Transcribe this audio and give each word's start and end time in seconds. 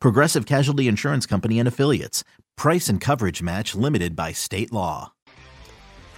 Progressive 0.00 0.46
Casualty 0.46 0.88
Insurance 0.88 1.26
Company 1.26 1.58
and 1.58 1.68
Affiliates. 1.68 2.24
Price 2.56 2.88
and 2.88 3.00
coverage 3.00 3.42
match 3.42 3.74
limited 3.74 4.16
by 4.16 4.32
state 4.32 4.72
law. 4.72 5.12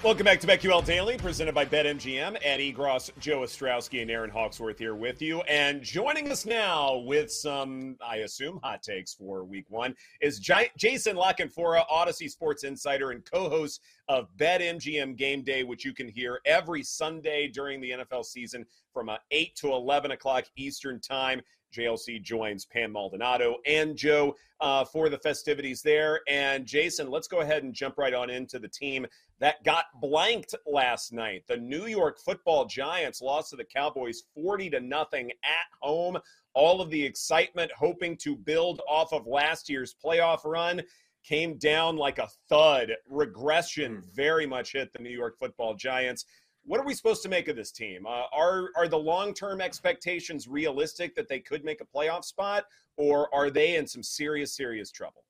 Welcome 0.03 0.25
back 0.25 0.41
to 0.41 0.47
BetQL 0.47 0.83
Daily, 0.87 1.19
presented 1.19 1.55
by 1.55 1.67
BetMGM. 1.67 2.39
Eddie 2.41 2.73
Gross, 2.73 3.11
Joe 3.19 3.41
Ostrowski, 3.41 4.01
and 4.01 4.11
Aaron 4.11 4.31
Hawksworth 4.31 4.79
here 4.79 4.95
with 4.95 5.21
you. 5.21 5.43
And 5.43 5.83
joining 5.83 6.33
us 6.33 6.47
now 6.47 6.97
with 7.05 7.31
some, 7.31 7.97
I 8.03 8.17
assume, 8.17 8.61
hot 8.63 8.83
takes 8.83 9.13
for 9.13 9.45
week 9.45 9.67
one 9.69 9.95
is 10.23 10.39
J- 10.39 10.71
Jason 10.79 11.17
La 11.17 11.35
Audacy 11.35 12.31
Sports 12.31 12.65
Insider 12.65 13.11
and 13.11 13.23
co 13.31 13.51
host 13.51 13.83
of 14.09 14.35
BetMGM 14.39 15.17
Game 15.17 15.43
Day, 15.43 15.65
which 15.65 15.85
you 15.85 15.93
can 15.93 16.09
hear 16.09 16.41
every 16.47 16.83
Sunday 16.83 17.49
during 17.49 17.83
the 17.83 17.91
NFL 17.91 18.25
season 18.25 18.65
from 18.95 19.11
uh, 19.11 19.19
8 19.31 19.55
to 19.57 19.75
11 19.75 20.13
o'clock 20.13 20.47
Eastern 20.57 20.99
Time. 20.99 21.43
JLC 21.73 22.23
joins 22.23 22.67
Pam 22.67 22.93
Maldonado 22.93 23.57
and 23.67 23.97
Joe 23.97 24.35
uh, 24.61 24.85
for 24.85 25.09
the 25.09 25.19
festivities 25.19 25.83
there. 25.83 26.21
And 26.29 26.67
Jason, 26.67 27.11
let's 27.11 27.29
go 27.29 27.41
ahead 27.41 27.63
and 27.63 27.75
jump 27.75 27.99
right 27.99 28.15
on 28.15 28.31
into 28.31 28.59
the 28.59 28.69
team 28.69 29.07
that 29.39 29.63
got 29.65 29.87
blanked 30.01 30.55
last 30.67 31.13
night. 31.13 31.45
The 31.49 31.57
New 31.57 31.87
York 31.87 32.19
Football 32.19 32.67
Giants 32.67 33.23
lost 33.23 33.51
to 33.51 33.57
the 33.57 33.65
Cowboys 33.65 34.25
40 34.35 34.71
to 34.71 34.81
nothing 34.81 35.31
at 35.31 35.67
home. 35.81 36.19
All 36.55 36.81
of 36.81 36.91
the 36.91 37.03
excitement 37.03 37.71
hoping 37.77 38.17
to 38.19 38.37
build 38.37 38.83
off 38.89 39.13
of 39.13 39.27
last 39.27 39.69
year's 39.69 39.95
playoff 40.05 40.45
run 40.45 40.83
came 41.25 41.57
down 41.59 41.97
like 41.97 42.19
a 42.19 42.29
thud. 42.49 42.93
Regression 43.09 44.03
very 44.15 44.47
much 44.47 44.73
hit 44.73 44.93
the 44.93 45.03
New 45.03 45.11
York 45.11 45.39
Football 45.39 45.75
Giants 45.75 46.25
what 46.65 46.81
are 46.81 46.85
we 46.85 46.95
supposed 46.95 47.23
to 47.23 47.29
make 47.29 47.49
of 47.49 47.57
this 47.57 47.73
team? 47.73 48.07
Uh, 48.07 48.25
are 48.33 48.71
are 48.77 48.89
the 48.89 48.99
long 48.99 49.35
term 49.35 49.61
expectations 49.61 50.49
realistic 50.49 51.15
that 51.15 51.29
they 51.29 51.41
could 51.41 51.65
make 51.65 51.81
a 51.81 51.85
playoff 51.85 52.25
spot, 52.25 52.65
or 52.97 53.33
are 53.35 53.51
they 53.51 53.77
in 53.77 53.87
some 53.87 54.03
serious 54.03 54.55
serious 54.55 54.91
trouble? 54.91 55.25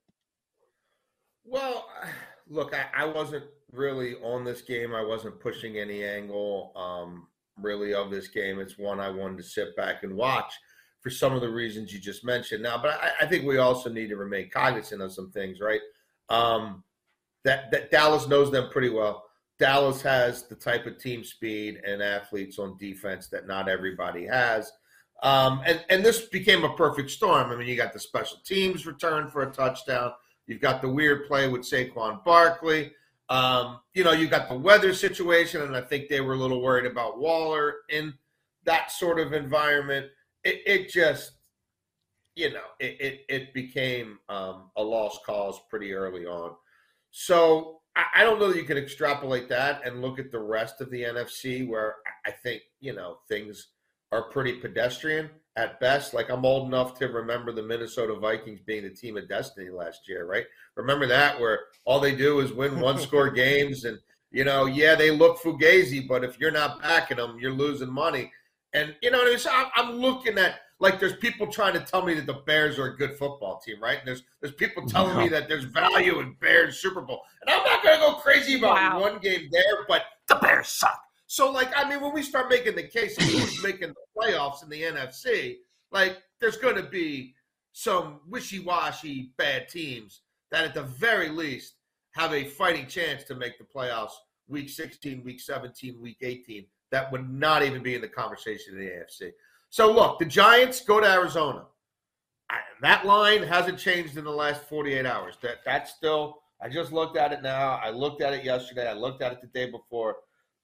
Well, 1.45 1.89
look, 2.49 2.75
I, 2.75 3.05
I 3.05 3.07
wasn't 3.07 3.45
really 3.73 4.17
on 4.17 4.45
this 4.45 4.63
game. 4.63 4.95
I 4.95 5.05
wasn't 5.05 5.41
pushing 5.41 5.79
any 5.79 6.05
angle 6.05 6.73
um, 6.77 7.29
really 7.57 7.95
of 7.95 8.11
this 8.11 8.29
game. 8.29 8.59
It's 8.59 8.79
one 8.79 9.01
I 9.01 9.09
wanted 9.11 9.39
to 9.39 9.45
sit 9.45 9.75
back 9.77 10.03
and 10.03 10.15
watch 10.15 10.53
for 11.01 11.11
some 11.11 11.35
of 11.35 11.41
the 11.41 11.49
reasons 11.49 11.93
you 11.93 11.99
just 11.99 12.25
mentioned. 12.25 12.63
Now, 12.63 12.81
but 12.81 13.01
I, 13.01 13.25
I 13.25 13.27
think 13.27 13.47
we 13.47 13.59
also 13.59 13.91
need 13.91 14.09
to 14.09 14.17
remain 14.17 14.51
cognizant 14.51 15.01
of 15.01 15.13
some 15.13 15.31
things, 15.31 15.61
right? 15.61 15.81
Um, 16.29 16.85
that 17.45 17.71
that 17.71 17.91
Dallas 17.91 18.29
knows 18.29 18.51
them 18.51 18.69
pretty 18.71 18.91
well 18.91 19.30
Dallas 19.61 20.01
has 20.01 20.45
the 20.45 20.55
type 20.57 20.87
of 20.87 20.99
team 20.99 21.23
speed 21.23 21.83
and 21.87 22.03
athletes 22.03 22.59
on 22.59 22.79
defense 22.79 23.29
that 23.29 23.47
not 23.47 23.69
everybody 23.69 24.27
has. 24.27 24.73
Um, 25.23 25.61
and, 25.67 25.85
and 25.91 26.03
this 26.03 26.23
became 26.23 26.65
a 26.65 26.75
perfect 26.75 27.11
storm. 27.11 27.51
I 27.51 27.57
mean, 27.57 27.69
you 27.69 27.77
got 27.77 27.93
the 27.93 28.01
special 28.01 28.39
teams 28.43 28.87
return 28.87 29.29
for 29.29 29.43
a 29.43 29.53
touchdown. 29.53 30.13
You've 30.47 30.63
got 30.63 30.81
the 30.81 30.89
weird 30.89 31.29
play 31.29 31.47
with 31.47 31.61
Saquon 31.61 32.25
Barkley. 32.25 32.93
Um, 33.29 33.81
you 33.93 34.03
know, 34.03 34.13
you 34.13 34.29
got 34.29 34.49
the 34.49 34.57
weather 34.57 34.95
situation, 34.95 35.61
and 35.61 35.77
I 35.77 35.83
think 35.83 36.09
they 36.09 36.23
were 36.23 36.33
a 36.33 36.39
little 36.39 36.63
worried 36.63 36.91
about 36.91 37.19
Waller 37.21 37.75
in 37.91 38.15
that 38.65 38.91
sort 38.91 39.21
of 39.21 39.35
environment. 39.35 40.07
It, 40.43 40.63
it 40.67 40.89
just, 40.89 41.33
you 42.35 42.51
know, 42.51 42.65
it, 42.81 43.01
it, 43.01 43.21
it 43.29 43.55
became 43.55 44.19
um, 44.31 44.71
a 44.77 44.83
lost 44.83 45.21
cause 45.27 45.61
pretty 45.69 45.93
early 45.93 46.25
on. 46.25 46.55
So 47.11 47.81
I 48.15 48.25
don't 48.25 48.39
know 48.39 48.49
that 48.49 48.57
you 48.57 48.65
can 48.65 48.79
extrapolate 48.79 49.49
that 49.49 49.87
and 49.87 50.03
look 50.03 50.19
at 50.19 50.31
the 50.31 50.39
rest 50.39 50.81
of 50.81 50.91
the 50.91 51.03
NFC 51.03 51.67
where 51.67 51.97
I 52.27 52.31
think, 52.31 52.63
you 52.81 52.95
know, 52.95 53.19
things 53.29 53.69
are 54.13 54.31
pretty 54.31 54.55
pedestrian 54.55 55.31
at 55.57 55.81
best. 55.81 56.15
Like 56.15 56.31
I'm 56.31 56.45
old 56.45 56.69
enough 56.69 56.99
to 56.99 57.09
remember 57.09 57.53
the 57.53 57.63
Minnesota 57.63 58.15
Vikings 58.15 58.61
being 58.61 58.85
the 58.85 58.91
team 58.91 59.17
of 59.17 59.29
destiny 59.29 59.71
last 59.71 60.09
year, 60.09 60.27
right? 60.27 60.45
Remember 60.77 61.07
that 61.07 61.39
where 61.41 61.61
all 61.85 62.01
they 62.01 62.15
do 62.15 62.41
is 62.41 62.53
win 62.53 62.81
one 62.81 62.99
score 63.01 63.31
games 63.31 63.85
and 63.85 63.99
you 64.33 64.45
know, 64.45 64.67
yeah, 64.67 64.95
they 64.95 65.11
look 65.11 65.41
fugazi, 65.41 66.07
but 66.07 66.23
if 66.23 66.39
you're 66.39 66.53
not 66.53 66.81
backing 66.81 67.17
them, 67.17 67.39
you're 67.41 67.53
losing 67.53 67.93
money. 67.93 68.31
And 68.73 68.95
you 69.03 69.11
know, 69.11 69.37
so 69.37 69.51
I'm 69.75 69.97
looking 69.97 70.39
at 70.39 70.61
like 70.81 70.99
there's 70.99 71.17
people 71.17 71.47
trying 71.47 71.75
to 71.75 71.81
tell 71.81 72.05
me 72.05 72.15
that 72.15 72.27
the 72.27 72.43
Bears 72.47 72.79
are 72.79 72.87
a 72.87 72.97
good 72.97 73.13
football 73.13 73.61
team, 73.61 73.81
right? 73.81 73.99
And 73.99 74.09
there's 74.09 74.23
there's 74.41 74.55
people 74.55 74.87
telling 74.87 75.17
me 75.19 75.29
that 75.29 75.49
there's 75.49 75.65
value 75.65 76.21
in 76.21 76.35
Bears 76.41 76.79
Super 76.79 77.03
Bowl, 77.03 77.21
and 77.43 77.51
I'm 77.51 77.63
not 77.65 77.83
going 77.83 78.01
to 78.01 78.07
go 78.07 78.15
crazy 78.15 78.59
about 78.59 78.75
wow. 78.75 79.01
one 79.01 79.19
game 79.19 79.49
there, 79.53 79.85
but 79.87 80.03
the 80.29 80.37
Bears 80.37 80.69
suck. 80.69 81.01
So 81.27 81.51
like, 81.51 81.69
I 81.77 81.89
mean, 81.89 82.01
when 82.01 82.13
we 82.13 82.23
start 82.23 82.49
making 82.49 82.75
the 82.75 82.83
case 82.83 83.17
of 83.19 83.25
who's 83.25 83.63
making 83.63 83.89
the 83.89 83.95
playoffs 84.19 84.63
in 84.63 84.71
the 84.71 84.83
NFC, 84.83 85.59
like 85.93 86.19
there's 86.41 86.57
going 86.57 86.77
to 86.77 86.83
be 86.83 87.35
some 87.73 88.21
wishy-washy 88.27 89.33
bad 89.37 89.69
teams 89.69 90.23
that 90.51 90.65
at 90.65 90.75
the 90.75 90.83
very 90.83 91.29
least 91.29 91.75
have 92.13 92.33
a 92.33 92.45
fighting 92.45 92.87
chance 92.87 93.23
to 93.25 93.35
make 93.37 93.59
the 93.59 93.65
playoffs 93.65 94.11
week 94.49 94.69
16, 94.69 95.23
week 95.23 95.41
17, 95.41 96.01
week 96.01 96.19
18 96.23 96.67
that 96.91 97.11
would 97.13 97.29
not 97.31 97.63
even 97.63 97.83
be 97.83 97.95
in 97.95 98.01
the 98.01 98.09
conversation 98.09 98.75
in 98.75 98.81
the 98.81 98.91
AFC. 98.91 99.31
So 99.71 99.93
look, 99.93 100.19
the 100.19 100.25
Giants 100.25 100.85
go 100.85 101.01
to 101.01 101.07
Arizona. 101.07 101.65
That 102.83 103.07
line 103.07 103.43
hasn't 103.43 103.79
changed 103.79 104.17
in 104.17 104.25
the 104.25 104.31
last 104.31 104.63
48 104.65 105.07
hours. 105.07 105.37
That 105.43 105.59
that's 105.65 105.93
still. 105.93 106.43
I 106.63 106.69
just 106.69 106.93
looked 106.93 107.17
at 107.17 107.33
it 107.33 107.43
now. 107.43 107.81
I 107.83 107.91
looked 107.91 108.21
at 108.21 108.35
it 108.35 108.45
yesterday. 108.45 108.89
I 108.89 108.93
looked 108.93 109.23
at 109.23 109.33
it 109.33 109.41
the 109.41 109.47
day 109.47 109.71
before. 109.71 110.17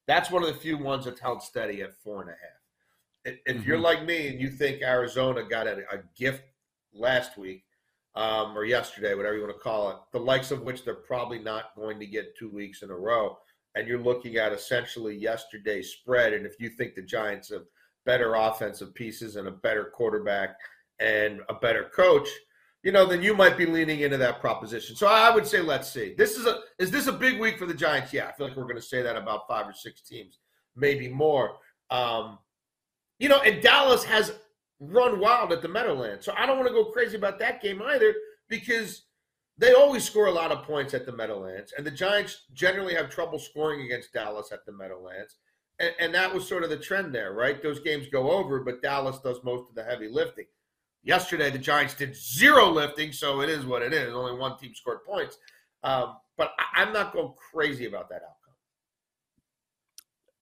That's 0.07 0.31
one 0.31 0.43
of 0.43 0.49
the 0.49 0.61
few 0.61 0.77
ones 0.77 1.05
that's 1.05 1.21
held 1.21 1.43
steady 1.43 1.83
at 1.83 1.95
four 1.95 2.21
and 2.21 2.31
a 2.31 2.33
half. 2.33 3.37
If 3.47 3.57
mm-hmm. 3.57 3.69
you're 3.69 3.79
like 3.79 4.05
me 4.05 4.29
and 4.29 4.41
you 4.41 4.51
think 4.51 4.83
Arizona 4.83 5.43
got 5.43 5.67
a, 5.67 5.79
a 5.93 5.99
gift 6.17 6.45
last 6.93 7.39
week 7.39 7.65
um, 8.15 8.57
or 8.57 8.65
yesterday, 8.65 9.15
whatever 9.15 9.37
you 9.37 9.43
want 9.43 9.55
to 9.55 9.61
call 9.61 9.91
it, 9.91 9.97
the 10.13 10.21
likes 10.21 10.51
of 10.51 10.63
which 10.63 10.85
they're 10.85 10.95
probably 10.95 11.39
not 11.39 11.75
going 11.77 11.99
to 11.99 12.07
get 12.07 12.37
two 12.37 12.51
weeks 12.51 12.83
in 12.83 12.91
a 12.91 12.97
row, 12.97 13.37
and 13.75 13.89
you're 13.89 14.03
looking 14.03 14.37
at 14.37 14.53
essentially 14.53 15.17
yesterday's 15.17 15.91
spread, 15.91 16.33
and 16.33 16.47
if 16.47 16.55
you 16.61 16.69
think 16.69 16.95
the 16.95 17.03
Giants 17.03 17.51
have 17.51 17.65
better 18.07 18.35
offensive 18.35 18.95
pieces 18.95 19.37
and 19.37 19.49
a 19.49 19.51
better 19.51 19.91
quarterback 19.93 20.57
and 21.01 21.41
a 21.51 21.55
better 21.55 21.91
coach, 21.95 22.29
you 22.83 22.93
know, 22.93 23.05
then 23.05 23.21
you 23.21 23.35
might 23.35 23.59
be 23.59 23.67
leaning 23.67 24.01
into 24.01 24.17
that 24.17 24.41
proposition. 24.41 24.97
So 24.97 25.09
I 25.09 25.35
would 25.35 25.47
say 25.47 25.61
let's 25.61 25.93
see. 25.93 26.15
This 26.17 26.37
is 26.37 26.47
a 26.47 26.61
is 26.79 26.91
this 26.91 27.09
a 27.09 27.13
big 27.13 27.39
week 27.39 27.59
for 27.59 27.67
the 27.67 27.75
Giants? 27.75 28.13
Yeah, 28.13 28.29
I 28.29 28.33
feel 28.33 28.47
like 28.47 28.57
we're 28.57 28.63
going 28.63 28.77
to 28.77 28.83
say 28.83 29.03
that 29.03 29.17
about 29.17 29.49
five 29.49 29.67
or 29.67 29.75
six 29.75 30.01
teams, 30.01 30.39
maybe 30.77 31.09
more. 31.09 31.57
Um, 31.91 32.39
you 33.19 33.29
know, 33.29 33.41
and 33.41 33.61
Dallas 33.61 34.05
has 34.05 34.33
run 34.79 35.19
wild 35.21 35.53
at 35.53 35.63
the 35.63 35.69
Meadowlands, 35.69 36.25
so 36.25 36.33
I 36.37 36.47
don't 36.47 36.59
want 36.59 36.69
to 36.69 36.75
go 36.75 36.85
crazy 36.87 37.17
about 37.17 37.39
that 37.41 37.61
game 37.61 37.83
either 37.83 38.15
because 38.49 39.03
they 39.59 39.73
always 39.73 40.05
score 40.05 40.27
a 40.27 40.33
lot 40.33 40.53
of 40.53 40.65
points 40.65 40.95
at 40.95 41.07
the 41.07 41.13
Meadowlands, 41.13 41.73
and 41.77 41.87
the 41.87 41.91
Giants 41.91 42.45
generally 42.53 42.95
have 42.95 43.11
trouble 43.11 43.39
scoring 43.39 43.83
against 43.83 44.13
Dallas 44.13 44.53
at 44.53 44.65
the 44.67 44.73
Meadowlands. 44.73 45.39
And, 45.79 45.93
and, 46.01 46.15
that 46.15 46.33
was 46.33 46.49
sort 46.49 46.65
of 46.65 46.71
the 46.71 46.79
trend 46.79 47.15
there, 47.15 47.35
right? 47.35 47.63
Those 47.63 47.81
games 47.81 48.07
go 48.11 48.31
over, 48.31 48.61
but 48.61 48.81
Dallas 48.81 49.19
does 49.19 49.39
most 49.45 49.69
of 49.69 49.75
the 49.75 49.85
heavy 49.85 50.09
lifting. 50.09 50.47
Yesterday, 51.03 51.51
the 51.51 51.59
Giants 51.59 51.95
did 51.95 52.17
zero 52.17 52.71
lifting, 52.71 53.13
so 53.13 53.43
it 53.43 53.51
is 53.51 53.67
what 53.67 53.83
it 53.83 53.93
is. 53.93 54.13
Only 54.13 54.39
one 54.39 54.57
team 54.59 54.75
scored 54.75 55.05
points. 55.05 55.39
Um, 55.85 56.17
but 56.37 56.53
I, 56.77 56.83
am 56.83 56.93
not 56.93 57.13
going 57.13 57.33
crazy 57.53 57.87
about 57.87 58.09
that 58.09 58.23
outcome. 58.23 58.33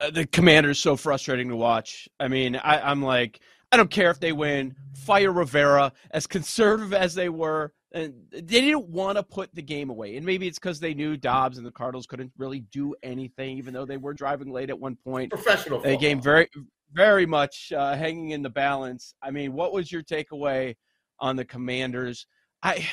Uh, 0.00 0.10
the 0.10 0.26
Commanders 0.26 0.78
so 0.78 0.96
frustrating 0.96 1.48
to 1.48 1.56
watch. 1.56 2.08
I 2.18 2.28
mean, 2.28 2.56
I, 2.56 2.80
I'm 2.80 3.02
like, 3.02 3.40
I 3.72 3.76
don't 3.76 3.90
care 3.90 4.10
if 4.10 4.20
they 4.20 4.32
win. 4.32 4.74
Fire 4.94 5.32
Rivera. 5.32 5.92
As 6.12 6.26
conservative 6.26 6.94
as 6.94 7.14
they 7.14 7.28
were, 7.28 7.72
and 7.94 8.12
they 8.32 8.40
didn't 8.42 8.88
want 8.88 9.16
to 9.16 9.22
put 9.22 9.54
the 9.54 9.62
game 9.62 9.88
away. 9.88 10.16
And 10.16 10.26
maybe 10.26 10.48
it's 10.48 10.58
because 10.58 10.80
they 10.80 10.94
knew 10.94 11.16
Dobbs 11.16 11.58
and 11.58 11.66
the 11.66 11.70
Cardinals 11.70 12.06
couldn't 12.06 12.32
really 12.36 12.60
do 12.72 12.94
anything, 13.04 13.56
even 13.56 13.72
though 13.72 13.86
they 13.86 13.96
were 13.96 14.12
driving 14.12 14.50
late 14.50 14.68
at 14.68 14.78
one 14.78 14.96
point. 14.96 15.30
Professional. 15.30 15.80
The 15.80 15.96
game 15.96 16.20
very, 16.20 16.48
very 16.92 17.24
much 17.24 17.72
uh, 17.74 17.94
hanging 17.94 18.30
in 18.30 18.42
the 18.42 18.50
balance. 18.50 19.14
I 19.22 19.30
mean, 19.30 19.52
what 19.52 19.72
was 19.72 19.92
your 19.92 20.02
takeaway 20.02 20.74
on 21.20 21.36
the 21.36 21.44
Commanders? 21.44 22.26
I, 22.64 22.84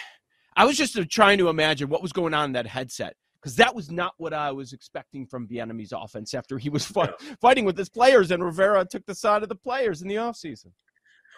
I 0.56 0.66
was 0.66 0.78
just 0.78 0.96
trying 1.10 1.40
to 1.40 1.50
imagine 1.50 1.90
what 1.90 2.04
was 2.04 2.14
going 2.14 2.36
on 2.36 2.46
in 2.46 2.52
that 2.54 2.68
headset 2.68 3.16
because 3.42 3.56
that 3.56 3.74
was 3.74 3.90
not 3.90 4.14
what 4.18 4.34
I 4.34 4.52
was 4.52 4.72
expecting 4.72 5.26
from 5.26 5.48
Bieniemy's 5.48 5.94
offense 5.94 6.36
after 6.36 6.60
he 6.60 6.70
was 6.70 6.86
fight, 6.86 7.10
fighting 7.42 7.66
with 7.66 7.76
his 7.76 7.90
players 7.90 8.30
and 8.30 8.44
Rivera 8.44 8.86
took 8.86 9.08
the 9.08 9.16
side 9.16 9.42
of 9.42 9.50
the 9.50 9.56
players 9.56 10.04
in 10.04 10.08
the 10.08 10.16
offseason. 10.16 10.68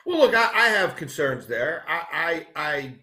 Well, 0.05 0.19
look, 0.19 0.35
I, 0.35 0.51
I 0.53 0.67
have 0.67 0.97
concerns 0.97 1.47
there. 1.47 1.85
I, 1.87 2.45
I, 2.55 2.61
I 2.61 2.93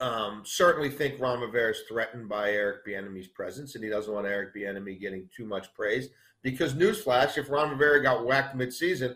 um, 0.00 0.42
certainly 0.44 0.88
think 0.88 1.20
Ron 1.20 1.40
Rivera 1.40 1.70
is 1.70 1.82
threatened 1.88 2.28
by 2.28 2.50
Eric 2.50 2.86
Bieniemy's 2.86 3.28
presence, 3.28 3.74
and 3.74 3.84
he 3.84 3.90
doesn't 3.90 4.12
want 4.12 4.26
Eric 4.26 4.54
Bieniemy 4.54 5.00
getting 5.00 5.28
too 5.34 5.44
much 5.44 5.72
praise. 5.74 6.08
Because 6.42 6.72
newsflash, 6.72 7.36
if 7.36 7.50
Ron 7.50 7.70
Rivera 7.70 8.02
got 8.02 8.24
whacked 8.24 8.56
midseason, 8.56 9.14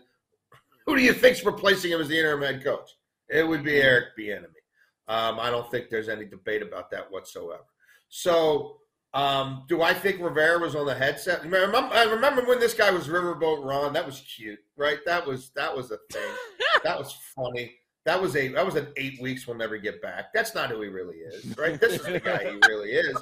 who 0.85 0.95
do 0.95 1.01
you 1.01 1.13
think's 1.13 1.43
replacing 1.43 1.91
him 1.91 2.01
as 2.01 2.07
the 2.07 2.17
interim 2.17 2.43
head 2.43 2.63
coach? 2.63 2.91
It 3.29 3.47
would 3.47 3.63
be 3.63 3.81
Eric 3.81 4.15
Bieniemy. 4.17 4.45
Um, 5.07 5.39
I 5.39 5.49
don't 5.49 5.69
think 5.71 5.89
there's 5.89 6.09
any 6.09 6.25
debate 6.25 6.61
about 6.61 6.91
that 6.91 7.11
whatsoever. 7.11 7.63
So 8.09 8.77
um, 9.15 9.63
do 9.67 9.81
I 9.81 9.93
think 9.93 10.21
Rivera 10.21 10.59
was 10.59 10.75
on 10.75 10.85
the 10.85 10.93
headset? 10.93 11.41
I 11.41 11.47
remember, 11.47 11.95
I 11.95 12.03
remember 12.03 12.43
when 12.45 12.59
this 12.59 12.73
guy 12.73 12.91
was 12.91 13.07
Riverboat 13.07 13.63
Ron. 13.63 13.93
That 13.93 14.05
was 14.05 14.21
cute, 14.21 14.59
right? 14.75 14.99
That 15.05 15.25
was 15.25 15.51
that 15.55 15.75
was 15.75 15.91
a 15.91 15.97
thing. 16.11 16.29
that 16.83 16.99
was 16.99 17.17
funny. 17.35 17.75
That 18.05 18.21
was 18.21 18.35
a 18.35 18.49
that 18.49 18.65
was 18.65 18.75
an 18.75 18.87
eight 18.97 19.19
weeks 19.21 19.47
we'll 19.47 19.57
never 19.57 19.77
get 19.77 20.01
back. 20.01 20.33
That's 20.33 20.53
not 20.53 20.69
who 20.69 20.81
he 20.81 20.89
really 20.89 21.17
is, 21.17 21.57
right? 21.57 21.79
This 21.79 21.93
is 21.93 22.05
the 22.05 22.19
guy 22.19 22.51
he 22.51 22.59
really 22.67 22.91
is. 22.91 23.17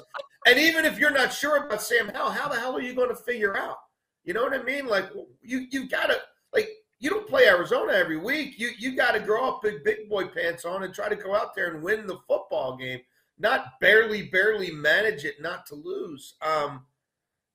And 0.46 0.58
even 0.58 0.84
if 0.84 0.98
you're 0.98 1.10
not 1.10 1.32
sure 1.32 1.64
about 1.64 1.82
Sam 1.82 2.08
Howell, 2.08 2.30
how 2.30 2.48
the 2.48 2.60
hell 2.60 2.76
are 2.76 2.82
you 2.82 2.94
going 2.94 3.08
to 3.08 3.16
figure 3.16 3.56
out? 3.56 3.78
You 4.24 4.34
know 4.34 4.42
what 4.42 4.52
I 4.52 4.62
mean? 4.62 4.86
Like 4.86 5.10
you 5.42 5.66
you 5.70 5.88
gotta 5.88 6.18
like 6.52 6.68
you 7.00 7.10
don't 7.10 7.26
play 7.26 7.46
Arizona 7.46 7.92
every 7.94 8.18
week. 8.18 8.58
You 8.58 8.70
you 8.78 8.94
got 8.94 9.12
to 9.12 9.20
grow 9.20 9.48
up 9.48 9.62
big 9.62 9.82
big 9.84 10.08
boy 10.08 10.26
pants 10.26 10.64
on 10.64 10.82
and 10.82 10.92
try 10.94 11.08
to 11.08 11.16
go 11.16 11.34
out 11.34 11.54
there 11.54 11.72
and 11.72 11.82
win 11.82 12.06
the 12.06 12.18
football 12.28 12.76
game 12.76 13.00
not 13.38 13.80
barely, 13.80 14.22
barely 14.22 14.70
manage 14.70 15.24
it 15.24 15.40
not 15.40 15.66
to 15.66 15.74
lose. 15.74 16.34
Um, 16.42 16.84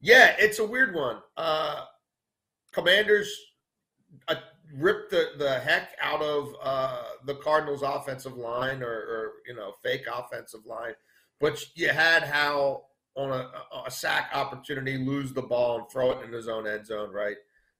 yeah, 0.01 0.35
it's 0.37 0.59
a 0.59 0.65
weird 0.65 0.93
one. 0.93 1.17
Uh, 1.37 1.85
commanders 2.71 3.33
uh, 4.27 4.35
ripped 4.75 5.11
the, 5.11 5.31
the 5.37 5.59
heck 5.59 5.95
out 6.01 6.21
of 6.21 6.53
uh, 6.61 7.03
the 7.25 7.35
Cardinals' 7.35 7.81
offensive 7.81 8.37
line 8.37 8.83
or, 8.83 8.87
or, 8.91 9.31
you 9.47 9.55
know, 9.55 9.73
fake 9.83 10.05
offensive 10.11 10.65
line. 10.65 10.93
But 11.39 11.63
you 11.75 11.89
had 11.89 12.23
Howell 12.23 12.89
on 13.15 13.31
a, 13.31 13.49
a 13.85 13.91
sack 13.91 14.31
opportunity 14.33 14.97
lose 14.97 15.33
the 15.33 15.41
ball 15.41 15.79
and 15.79 15.89
throw 15.89 16.11
it 16.11 16.23
in 16.25 16.31
his 16.31 16.47
own 16.47 16.67
end 16.67 16.85
zone, 16.85 17.11
right? 17.11 17.37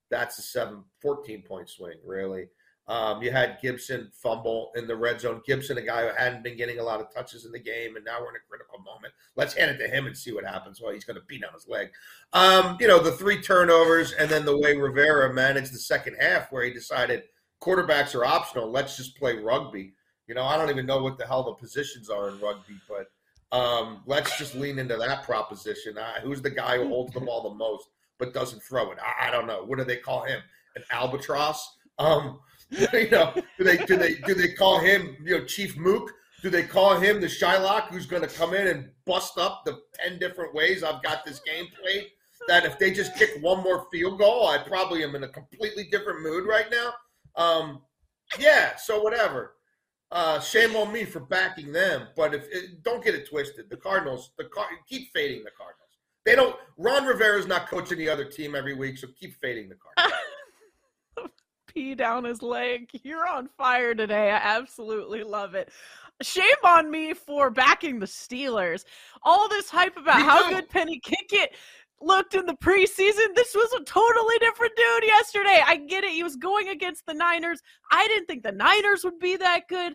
That's 0.09 0.39
a 0.39 0.41
7, 0.41 0.83
14 1.01 1.43
point 1.43 1.69
swing, 1.69 1.97
really. 2.05 2.47
Um, 2.89 3.21
you 3.21 3.31
had 3.31 3.59
Gibson 3.61 4.09
fumble 4.11 4.71
in 4.75 4.87
the 4.87 4.95
red 4.95 5.21
zone. 5.21 5.41
Gibson, 5.45 5.77
a 5.77 5.81
guy 5.81 6.07
who 6.07 6.15
hadn't 6.17 6.43
been 6.43 6.57
getting 6.57 6.79
a 6.79 6.83
lot 6.83 6.99
of 6.99 7.13
touches 7.13 7.45
in 7.45 7.51
the 7.51 7.59
game, 7.59 7.95
and 7.95 8.03
now 8.03 8.19
we're 8.19 8.31
in 8.31 8.35
a 8.35 8.49
critical 8.49 8.79
moment. 8.79 9.13
Let's 9.35 9.53
hand 9.53 9.69
it 9.69 9.77
to 9.77 9.87
him 9.87 10.07
and 10.07 10.17
see 10.17 10.33
what 10.33 10.43
happens. 10.43 10.81
Well, 10.81 10.91
he's 10.91 11.05
going 11.05 11.17
to 11.19 11.25
beat 11.27 11.43
down 11.43 11.53
his 11.53 11.67
leg. 11.67 11.89
Um, 12.33 12.77
you 12.79 12.87
know, 12.87 12.97
the 12.99 13.11
three 13.11 13.41
turnovers, 13.41 14.13
and 14.13 14.27
then 14.27 14.43
the 14.43 14.57
way 14.57 14.75
Rivera 14.75 15.31
managed 15.31 15.71
the 15.71 15.77
second 15.77 16.15
half, 16.19 16.51
where 16.51 16.63
he 16.63 16.73
decided 16.73 17.23
quarterbacks 17.61 18.15
are 18.15 18.25
optional. 18.25 18.71
Let's 18.71 18.97
just 18.97 19.15
play 19.17 19.37
rugby. 19.37 19.93
You 20.25 20.33
know, 20.33 20.43
I 20.43 20.57
don't 20.57 20.71
even 20.71 20.87
know 20.87 21.03
what 21.03 21.19
the 21.19 21.27
hell 21.27 21.43
the 21.43 21.53
positions 21.53 22.09
are 22.09 22.29
in 22.29 22.39
rugby, 22.39 22.79
but 22.87 23.11
um, 23.55 24.01
let's 24.07 24.35
just 24.37 24.55
lean 24.55 24.79
into 24.79 24.95
that 24.97 25.23
proposition. 25.23 25.95
Uh, 25.95 26.21
who's 26.21 26.41
the 26.41 26.49
guy 26.49 26.77
who 26.77 26.87
holds 26.87 27.13
the 27.13 27.19
ball 27.19 27.49
the 27.49 27.55
most 27.55 27.89
but 28.17 28.33
doesn't 28.33 28.63
throw 28.63 28.91
it? 28.91 28.97
I, 28.99 29.27
I 29.27 29.31
don't 29.31 29.45
know. 29.45 29.63
What 29.63 29.77
do 29.77 29.83
they 29.83 29.97
call 29.97 30.23
him? 30.23 30.41
An 30.75 30.83
albatross? 30.91 31.77
Um, 31.99 32.39
you 32.93 33.09
know, 33.09 33.33
do 33.57 33.63
they 33.63 33.77
do 33.77 33.97
they 33.97 34.15
do 34.15 34.33
they 34.33 34.49
call 34.49 34.79
him 34.79 35.17
you 35.23 35.37
know 35.37 35.45
Chief 35.45 35.75
Mook? 35.77 36.11
Do 36.41 36.49
they 36.49 36.63
call 36.63 36.97
him 36.99 37.19
the 37.19 37.27
Shylock 37.27 37.87
who's 37.87 38.05
going 38.05 38.21
to 38.21 38.27
come 38.27 38.53
in 38.53 38.67
and 38.67 38.89
bust 39.05 39.37
up 39.37 39.63
the 39.65 39.81
ten 39.93 40.19
different 40.19 40.53
ways 40.53 40.83
I've 40.83 41.01
got 41.01 41.25
this 41.25 41.39
game 41.39 41.65
played? 41.81 42.07
That 42.47 42.65
if 42.65 42.79
they 42.79 42.91
just 42.91 43.15
kick 43.15 43.31
one 43.41 43.61
more 43.63 43.87
field 43.91 44.19
goal, 44.19 44.47
I 44.47 44.59
probably 44.59 45.03
am 45.03 45.15
in 45.15 45.23
a 45.23 45.27
completely 45.27 45.87
different 45.91 46.21
mood 46.21 46.47
right 46.47 46.67
now. 46.71 46.93
Um, 47.35 47.81
yeah, 48.39 48.75
so 48.75 49.01
whatever. 49.01 49.55
Uh, 50.11 50.39
shame 50.39 50.75
on 50.75 50.91
me 50.91 51.05
for 51.05 51.19
backing 51.19 51.71
them, 51.71 52.07
but 52.15 52.33
if 52.33 52.45
it, 52.51 52.81
don't 52.83 53.03
get 53.03 53.13
it 53.13 53.29
twisted, 53.29 53.69
the 53.69 53.77
Cardinals, 53.77 54.31
the 54.39 54.45
Car- 54.45 54.69
keep 54.87 55.11
fading 55.13 55.43
the 55.43 55.51
Cardinals. 55.55 55.75
They 56.25 56.35
don't. 56.35 56.55
Ron 56.77 57.05
Rivera 57.05 57.37
is 57.37 57.45
not 57.45 57.67
coaching 57.67 57.97
the 57.97 58.09
other 58.09 58.25
team 58.25 58.55
every 58.55 58.73
week, 58.73 58.97
so 58.97 59.07
keep 59.19 59.39
fading 59.39 59.69
the 59.69 59.75
Cardinals 59.75 60.19
pee 61.79 61.95
down 61.95 62.25
his 62.25 62.41
leg. 62.41 62.89
You're 63.03 63.25
on 63.25 63.47
fire 63.57 63.95
today. 63.95 64.31
I 64.31 64.35
absolutely 64.35 65.23
love 65.23 65.55
it. 65.55 65.71
Shame 66.21 66.43
on 66.65 66.91
me 66.91 67.13
for 67.13 67.49
backing 67.49 67.99
the 67.99 68.05
Steelers. 68.05 68.83
All 69.23 69.47
this 69.47 69.69
hype 69.69 69.95
about 69.95 70.21
how 70.21 70.49
good 70.49 70.67
Penny 70.67 70.99
Kickett 70.99 71.55
looked 72.01 72.35
in 72.35 72.45
the 72.45 72.55
preseason. 72.55 73.33
This 73.33 73.55
was 73.55 73.71
a 73.79 73.83
totally 73.85 74.37
different 74.39 74.73
dude 74.75 75.03
yesterday. 75.05 75.63
I 75.65 75.77
get 75.77 76.03
it. 76.03 76.11
He 76.11 76.21
was 76.21 76.35
going 76.35 76.67
against 76.67 77.05
the 77.05 77.13
Niners. 77.13 77.61
I 77.89 78.05
didn't 78.09 78.25
think 78.25 78.43
the 78.43 78.51
Niners 78.51 79.05
would 79.05 79.19
be 79.19 79.37
that 79.37 79.69
good. 79.69 79.93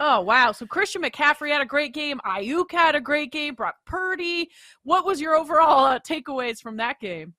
Oh 0.00 0.20
wow! 0.20 0.52
So 0.52 0.66
Christian 0.66 1.02
McCaffrey 1.02 1.50
had 1.50 1.62
a 1.62 1.66
great 1.66 1.92
game. 1.92 2.20
Aiyuk 2.24 2.70
had 2.70 2.94
a 2.94 3.00
great 3.00 3.32
game. 3.32 3.54
Brock 3.54 3.74
Purdy. 3.84 4.48
What 4.84 5.06
was 5.06 5.20
your 5.20 5.34
overall 5.34 5.86
uh, 5.86 5.98
takeaways 5.98 6.60
from 6.60 6.76
that 6.76 7.00
game? 7.00 7.34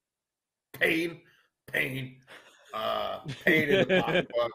Pain, 0.74 1.21
pain, 1.71 2.18
uh, 2.74 3.19
pain 3.45 3.69
in 3.69 3.88
the 3.88 4.01
pocketbook. 4.01 4.51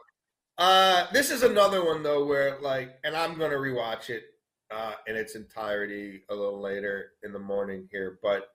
Uh, 0.56 1.06
this 1.12 1.30
is 1.30 1.42
another 1.42 1.84
one 1.84 2.02
though 2.02 2.24
where 2.24 2.58
like, 2.60 2.96
and 3.04 3.16
I'm 3.16 3.38
gonna 3.38 3.56
rewatch 3.56 4.10
it 4.10 4.24
uh, 4.70 4.92
in 5.06 5.16
its 5.16 5.34
entirety 5.34 6.22
a 6.30 6.34
little 6.34 6.60
later 6.60 7.12
in 7.22 7.32
the 7.32 7.38
morning 7.38 7.88
here, 7.90 8.18
but 8.22 8.48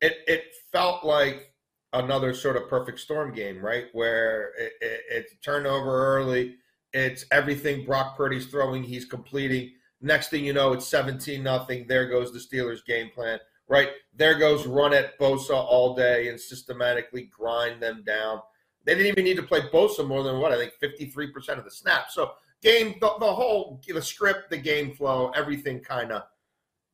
it 0.00 0.18
it 0.26 0.54
felt 0.72 1.04
like 1.04 1.54
another 1.92 2.34
sort 2.34 2.56
of 2.56 2.68
perfect 2.68 3.00
storm 3.00 3.32
game, 3.32 3.64
right? 3.64 3.86
Where 3.92 4.52
it, 4.58 4.72
it, 4.80 5.00
it's 5.10 5.32
turnover 5.42 6.16
early, 6.16 6.56
it's 6.92 7.24
everything 7.30 7.84
Brock 7.84 8.16
Purdy's 8.16 8.46
throwing, 8.46 8.82
he's 8.82 9.04
completing. 9.04 9.72
Next 10.00 10.28
thing 10.28 10.44
you 10.44 10.52
know, 10.52 10.72
it's 10.72 10.86
17 10.86 11.42
nothing. 11.42 11.86
There 11.86 12.08
goes 12.08 12.32
the 12.32 12.38
Steelers' 12.38 12.84
game 12.84 13.10
plan, 13.14 13.38
right? 13.68 13.88
There 14.14 14.38
goes 14.38 14.66
run 14.66 14.92
at 14.92 15.18
Bosa 15.18 15.54
all 15.54 15.94
day 15.94 16.28
and 16.28 16.38
systematically 16.38 17.30
grind 17.36 17.82
them 17.82 18.02
down. 18.06 18.40
They 18.86 18.94
didn't 18.94 19.08
even 19.08 19.24
need 19.24 19.36
to 19.36 19.42
play 19.42 19.60
Bosa 19.60 20.06
more 20.06 20.22
than 20.22 20.38
what 20.38 20.52
I 20.52 20.56
think 20.56 20.72
53% 20.82 21.58
of 21.58 21.64
the 21.64 21.70
snaps. 21.70 22.14
So 22.14 22.32
game, 22.62 22.94
the, 23.00 23.12
the 23.18 23.26
whole 23.26 23.80
the 23.86 24.00
script, 24.00 24.48
the 24.48 24.56
game 24.56 24.94
flow, 24.94 25.32
everything 25.34 25.80
kind 25.80 26.12
of 26.12 26.22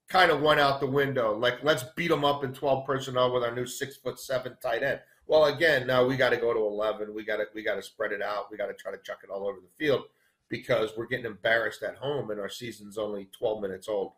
kind 0.09 0.31
of 0.31 0.41
went 0.41 0.59
out 0.59 0.81
the 0.81 0.87
window. 0.87 1.37
Like 1.37 1.63
let's 1.63 1.85
beat 1.95 2.09
them 2.09 2.25
up 2.25 2.45
in 2.45 2.53
12 2.53 2.87
personnel 2.87 3.33
with 3.33 3.45
our 3.45 3.55
new 3.55 3.67
six 3.67 3.97
foot 3.97 4.19
seven 4.19 4.57
tight 4.63 4.83
end. 4.83 5.01
Well, 5.27 5.45
again, 5.45 5.87
now 5.87 6.05
we 6.05 6.17
got 6.17 6.31
to 6.31 6.37
go 6.37 6.53
to 6.53 6.59
11. 6.59 7.15
We 7.15 7.25
got 7.25 7.37
to 7.37 7.45
we 7.55 7.63
got 7.63 7.77
to 7.77 7.83
spread 7.83 8.13
it 8.13 8.23
out. 8.23 8.51
We 8.51 8.57
got 8.57 8.67
to 8.67 8.75
try 8.75 8.91
to 8.91 8.99
chuck 8.99 9.19
it 9.23 9.31
all 9.31 9.47
over 9.47 9.59
the 9.61 9.85
field 9.85 10.05
because 10.49 10.93
we're 10.97 11.07
getting 11.07 11.27
embarrassed 11.27 11.83
at 11.83 11.97
home 11.97 12.31
and 12.31 12.41
our 12.41 12.49
season's 12.49 12.99
only 12.99 13.29
12 13.39 13.63
minutes 13.63 13.89
old, 13.89 14.13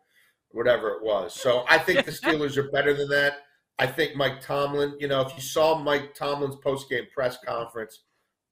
whatever 0.51 0.89
it 0.89 1.03
was. 1.03 1.33
So 1.33 1.65
I 1.69 1.77
think 1.77 2.05
the 2.05 2.11
Steelers 2.11 2.57
are 2.57 2.69
better 2.71 2.93
than 2.93 3.09
that. 3.09 3.39
I 3.77 3.87
think 3.87 4.15
Mike 4.15 4.41
Tomlin, 4.41 4.95
you 4.99 5.07
know, 5.07 5.21
if 5.21 5.35
you 5.35 5.41
saw 5.41 5.77
Mike 5.77 6.13
Tomlin's 6.13 6.55
post 6.55 6.89
game 6.89 7.05
press 7.13 7.37
conference, 7.45 8.03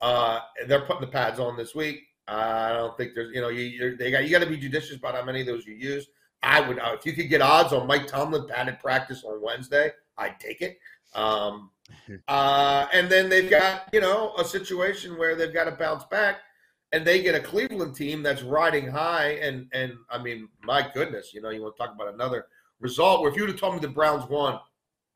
uh, 0.02 0.40
they're 0.68 0.82
putting 0.82 1.02
the 1.02 1.08
pads 1.08 1.40
on 1.40 1.56
this 1.56 1.74
week. 1.74 2.02
I 2.28 2.74
don't 2.74 2.98
think 2.98 3.14
there's, 3.16 3.34
you 3.34 3.42
know, 3.42 3.50
you 3.50 3.96
they 3.98 4.12
got 4.12 4.24
you 4.24 4.32
got 4.32 4.40
to 4.40 4.50
be 4.50 4.58
judicious 4.58 4.98
about 4.98 5.16
how 5.16 5.24
many 5.24 5.42
of 5.42 5.48
those 5.48 5.66
you 5.66 5.76
use. 5.76 6.08
I 6.42 6.60
would, 6.68 6.78
uh, 6.78 6.96
if 6.98 7.06
you 7.06 7.14
could 7.14 7.30
get 7.30 7.42
odds 7.42 7.72
on 7.72 7.88
Mike 7.88 8.08
Tomlin 8.08 8.48
padded 8.48 8.80
practice 8.80 9.24
on 9.24 9.42
Wednesday, 9.42 9.92
I'd 10.18 10.40
take 10.40 10.62
it. 10.62 10.78
Um, 11.16 11.72
uh, 12.28 12.88
and 12.92 13.10
then 13.10 13.30
they've 13.30 13.50
got, 13.50 13.90
you 13.94 14.02
know, 14.02 14.34
a 14.38 14.44
situation 14.44 15.18
where 15.18 15.36
they've 15.36 15.54
got 15.54 15.66
to 15.66 15.72
bounce 15.72 16.04
back, 16.06 16.40
and 16.92 17.06
they 17.06 17.22
get 17.22 17.36
a 17.36 17.40
Cleveland 17.40 17.96
team 17.96 18.24
that's 18.24 18.42
riding 18.42 18.88
high. 18.88 19.40
And 19.42 19.68
and 19.74 19.94
I 20.10 20.22
mean, 20.22 20.50
my 20.64 20.86
goodness, 20.94 21.34
you 21.34 21.42
know, 21.42 21.50
you 21.50 21.62
want 21.62 21.78
to 21.78 21.82
talk 21.82 21.96
about 21.96 22.14
another 22.14 22.48
result 22.82 23.22
where 23.22 23.32
if 23.32 23.38
you 23.38 23.44
would 23.44 23.52
have 23.52 23.60
told 23.60 23.76
me 23.76 23.80
the 23.80 23.88
Browns 23.88 24.30
won 24.30 24.60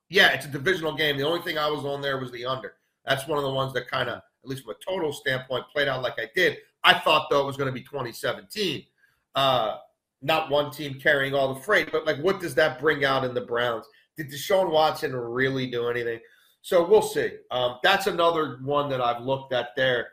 yeah, 0.09 0.33
it's 0.33 0.45
a 0.45 0.49
divisional 0.49 0.95
game. 0.95 1.17
The 1.17 1.25
only 1.25 1.41
thing 1.41 1.57
I 1.57 1.69
was 1.69 1.85
on 1.85 2.01
there 2.01 2.17
was 2.17 2.31
the 2.31 2.45
under. 2.45 2.73
That's 3.05 3.27
one 3.27 3.37
of 3.37 3.43
the 3.43 3.51
ones 3.51 3.73
that 3.73 3.89
kind 3.89 4.09
of, 4.09 4.17
at 4.17 4.49
least 4.49 4.63
from 4.63 4.75
a 4.75 4.91
total 4.91 5.11
standpoint, 5.13 5.65
played 5.73 5.87
out 5.87 6.01
like 6.01 6.19
I 6.19 6.29
did. 6.35 6.57
I 6.83 6.93
thought 6.99 7.27
though 7.29 7.41
it 7.41 7.45
was 7.45 7.57
going 7.57 7.67
to 7.67 7.73
be 7.73 7.81
2017. 7.81 8.85
Uh, 9.35 9.77
not 10.21 10.49
one 10.49 10.71
team 10.71 10.99
carrying 10.99 11.33
all 11.33 11.53
the 11.53 11.61
freight, 11.61 11.91
but 11.91 12.05
like, 12.05 12.17
what 12.19 12.39
does 12.39 12.55
that 12.55 12.79
bring 12.79 13.05
out 13.05 13.23
in 13.23 13.33
the 13.33 13.41
Browns? 13.41 13.85
Did 14.15 14.29
Deshaun 14.31 14.71
Watson 14.71 15.15
really 15.15 15.69
do 15.69 15.89
anything? 15.89 16.19
So 16.61 16.87
we'll 16.87 17.01
see. 17.01 17.31
Um, 17.51 17.77
that's 17.83 18.07
another 18.07 18.59
one 18.63 18.89
that 18.89 18.99
I've 18.99 19.21
looked 19.21 19.53
at 19.53 19.69
there. 19.75 20.09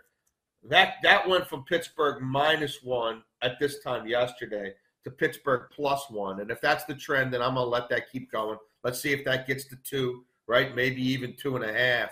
That 0.68 0.94
that 1.02 1.28
went 1.28 1.46
from 1.46 1.64
Pittsburgh 1.64 2.22
minus 2.22 2.82
one 2.82 3.22
at 3.42 3.58
this 3.58 3.80
time 3.80 4.06
yesterday 4.06 4.74
to 5.04 5.10
Pittsburgh 5.10 5.68
plus 5.74 6.08
one. 6.10 6.40
And 6.40 6.50
if 6.50 6.60
that's 6.60 6.84
the 6.84 6.94
trend, 6.94 7.32
then 7.32 7.42
I'm 7.42 7.54
going 7.54 7.66
to 7.66 7.70
let 7.70 7.88
that 7.90 8.10
keep 8.10 8.30
going. 8.30 8.58
Let's 8.84 9.00
see 9.00 9.12
if 9.12 9.24
that 9.24 9.46
gets 9.46 9.64
to 9.66 9.76
two, 9.76 10.24
right? 10.46 10.74
Maybe 10.76 11.02
even 11.02 11.34
two 11.36 11.56
and 11.56 11.64
a 11.64 11.72
half. 11.72 12.10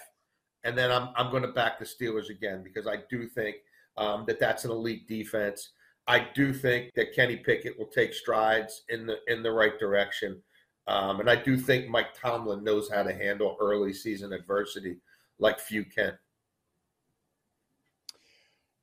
And 0.65 0.77
then 0.77 0.91
I'm, 0.91 1.11
I'm 1.17 1.31
going 1.31 1.43
to 1.43 1.53
back 1.53 1.79
the 1.79 1.85
Steelers 1.85 2.31
again 2.31 2.63
because 2.65 2.87
I 2.87 2.99
do 3.11 3.27
think 3.29 3.57
um, 3.97 4.25
that 4.27 4.41
that's 4.41 4.65
an 4.65 4.71
elite 4.71 5.07
defense. 5.07 5.73
I 6.07 6.27
do 6.35 6.53
think 6.53 6.93
that 6.95 7.15
Kenny 7.15 7.37
Pickett 7.37 7.79
will 7.79 7.87
take 7.87 8.15
strides 8.15 8.83
in 8.89 9.07
the 9.07 9.19
in 9.29 9.43
the 9.43 9.53
right 9.53 9.79
direction. 9.79 10.43
Um, 10.89 11.21
and 11.21 11.31
I 11.31 11.37
do 11.37 11.57
think 11.57 11.89
Mike 11.89 12.13
Tomlin 12.21 12.65
knows 12.65 12.91
how 12.91 13.05
to 13.05 13.13
handle 13.13 13.57
early 13.61 13.93
season 13.93 14.33
adversity 14.33 14.97
like 15.39 15.61
few 15.61 15.85
can. 15.85 16.19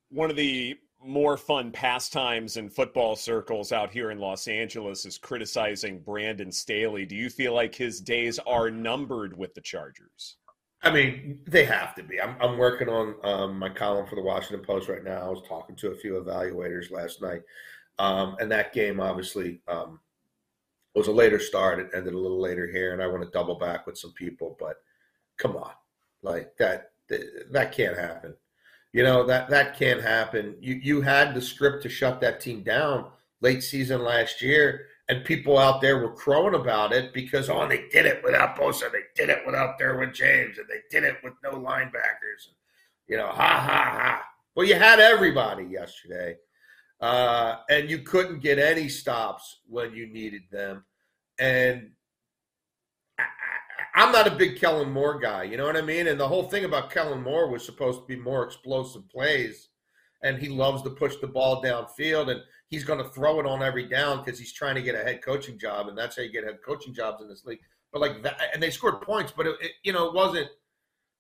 One 0.10 0.30
of 0.30 0.38
the 0.38 0.78
more 1.04 1.38
fun 1.38 1.72
pastimes 1.72 2.58
in 2.58 2.70
football 2.70 3.16
circles 3.16 3.72
out 3.72 3.92
here 3.92 4.12
in 4.12 4.20
Los 4.20 4.48
Angeles 4.48 5.06
is 5.06 5.18
criticizing 5.18 6.00
Brandon 6.00 6.52
Staley. 6.52 7.06
Do 7.06 7.16
you 7.16 7.30
feel 7.30 7.54
like 7.54 7.74
his 7.74 8.02
days 8.02 8.40
are 8.40 8.70
numbered 8.70 9.38
with 9.38 9.54
the 9.54 9.62
Chargers? 9.62 10.38
I 10.82 10.92
mean, 10.92 11.40
they 11.46 11.66
have 11.66 11.96
to 11.96 12.04
be. 12.04 12.22
I'm, 12.22 12.36
I'm 12.42 12.58
working 12.58 12.88
on 12.90 13.16
um, 13.24 13.60
my 13.60 13.70
column 13.70 14.08
for 14.08 14.16
the 14.16 14.22
Washington 14.22 14.66
Post 14.66 14.88
right 14.88 15.04
now. 15.04 15.26
I 15.26 15.30
was 15.30 15.44
talking 15.48 15.76
to 15.78 15.92
a 15.92 15.96
few 15.96 16.14
evaluators 16.14 16.92
last 16.92 17.22
night, 17.22 17.42
um, 17.98 18.38
and 18.40 18.52
that 18.52 18.74
game 18.74 19.00
obviously 19.00 19.62
um, 19.68 20.00
was 20.96 21.08
a 21.08 21.12
later 21.12 21.40
start. 21.40 21.80
It 21.80 21.90
ended 21.94 22.14
a 22.14 22.18
little 22.18 22.40
later 22.40 22.66
here, 22.66 22.94
and 22.94 23.02
I 23.02 23.08
want 23.08 23.24
to 23.24 23.30
double 23.32 23.56
back 23.56 23.86
with 23.86 23.98
some 23.98 24.14
people. 24.14 24.56
But 24.58 24.78
come 25.38 25.58
on, 25.58 25.72
like 26.22 26.56
that 26.58 26.92
that 27.52 27.74
can't 27.74 27.98
happen. 27.98 28.36
You 28.92 29.04
know 29.04 29.24
that 29.26 29.50
that 29.50 29.78
can't 29.78 30.02
happen. 30.02 30.56
You 30.60 30.76
you 30.76 31.02
had 31.02 31.34
the 31.34 31.42
script 31.42 31.84
to 31.84 31.90
shut 31.90 32.22
that 32.22 32.40
team 32.40 32.64
down 32.64 33.12
late 33.42 33.64
season 33.64 34.04
last 34.04 34.42
year, 34.42 34.88
and 35.08 35.24
people 35.24 35.58
out 35.58 35.80
there 35.80 36.00
were 36.00 36.14
crowing 36.14 36.56
about 36.56 36.92
it 36.92 37.14
because 37.14 37.50
oh 37.50 37.68
they 37.68 37.88
did 37.90 38.06
it 38.06 38.24
without 38.24 38.58
Bosa, 38.58 38.92
they 38.92 39.04
did 39.16 39.30
it 39.30 39.46
without 39.46 39.80
Derwin 39.80 40.14
James, 40.14 40.58
and 40.58 40.68
they 40.68 40.82
did 40.90 41.04
it 41.04 41.18
with 41.24 41.34
no 41.44 41.52
linebackers. 41.52 42.50
You 43.08 43.18
know, 43.18 43.28
ha 43.28 43.60
ha 43.60 44.00
ha. 44.00 44.26
Well, 44.56 44.68
you 44.68 44.76
had 44.76 45.00
everybody 45.00 45.66
yesterday, 45.66 46.38
uh, 47.00 47.58
and 47.70 47.90
you 47.90 48.00
couldn't 48.00 48.40
get 48.40 48.60
any 48.60 48.90
stops 48.90 49.60
when 49.68 49.94
you 49.94 50.08
needed 50.08 50.44
them. 50.52 50.84
And 51.38 51.92
I, 53.96 54.04
am 54.04 54.12
not 54.12 54.28
a 54.28 54.32
big 54.32 54.60
Kellen 54.60 54.92
Moore 54.92 55.20
guy, 55.20 55.44
you 55.44 55.58
know 55.58 55.66
what 55.66 55.78
I 55.78 55.82
mean? 55.82 56.08
And 56.08 56.20
the 56.20 56.28
whole 56.28 56.44
thing 56.44 56.66
about 56.66 56.92
Kellen 56.92 57.22
Moore 57.22 57.50
was 57.50 57.66
supposed 57.66 58.02
to 58.02 58.06
be 58.06 58.16
more 58.16 58.44
explosive 58.44 59.10
plays, 59.10 59.70
and 60.24 60.38
he 60.38 60.50
loves 60.50 60.82
to 60.84 60.90
push 60.90 61.16
the 61.18 61.28
ball 61.28 61.62
downfield, 61.64 62.32
and 62.32 62.42
he's 62.68 62.84
going 62.84 63.04
to 63.04 63.10
throw 63.10 63.40
it 63.40 63.46
on 63.46 63.64
every 63.64 63.88
down 63.88 64.24
because 64.24 64.40
he's 64.40 64.54
trying 64.54 64.76
to 64.76 64.82
get 64.82 64.96
a 64.96 65.04
head 65.04 65.22
coaching 65.24 65.58
job, 65.58 65.88
and 65.88 65.98
that's 65.98 66.16
how 66.16 66.22
you 66.22 66.32
get 66.32 66.44
head 66.44 66.60
coaching 66.66 66.94
jobs 66.94 67.22
in 67.22 67.28
this 67.28 67.46
league. 67.46 67.60
But 67.92 68.02
like 68.02 68.22
that, 68.24 68.40
and 68.54 68.62
they 68.62 68.70
scored 68.70 69.02
points, 69.02 69.34
but 69.36 69.48
it, 69.48 69.56
it 69.62 69.72
you 69.84 69.94
know, 69.94 70.08
it 70.08 70.14
wasn't 70.14 70.48